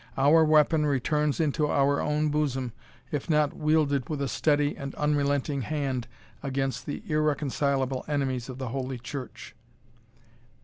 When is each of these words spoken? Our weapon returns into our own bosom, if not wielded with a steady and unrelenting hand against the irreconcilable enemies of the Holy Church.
Our 0.17 0.43
weapon 0.43 0.87
returns 0.87 1.39
into 1.39 1.67
our 1.67 2.01
own 2.01 2.29
bosom, 2.29 2.71
if 3.11 3.29
not 3.29 3.55
wielded 3.55 4.09
with 4.09 4.19
a 4.23 4.27
steady 4.27 4.75
and 4.75 4.95
unrelenting 4.95 5.61
hand 5.61 6.07
against 6.41 6.87
the 6.87 7.03
irreconcilable 7.07 8.03
enemies 8.07 8.49
of 8.49 8.57
the 8.57 8.69
Holy 8.69 8.97
Church. 8.97 9.55